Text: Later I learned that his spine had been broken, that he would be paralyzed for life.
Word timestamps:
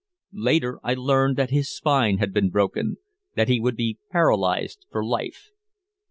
Later 0.33 0.79
I 0.83 0.95
learned 0.95 1.37
that 1.37 1.51
his 1.51 1.69
spine 1.69 2.17
had 2.17 2.33
been 2.33 2.49
broken, 2.49 2.97
that 3.35 3.49
he 3.49 3.59
would 3.59 3.75
be 3.75 3.99
paralyzed 4.09 4.87
for 4.89 5.05
life. 5.05 5.51